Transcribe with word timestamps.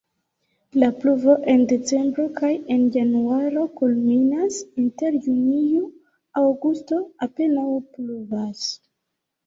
La 0.83 0.87
pluvo 1.03 1.35
en 1.53 1.65
decembro 1.71 2.25
kaj 2.39 2.49
en 2.77 2.87
januaro 2.97 3.67
kulminas, 3.83 4.59
inter 4.87 5.21
junio-aŭgusto 5.29 7.03
apenaŭ 7.31 7.71
pluvas. 7.97 8.71